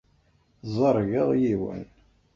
Ẓergeɣ 0.75 1.29
yiwen. 1.41 1.83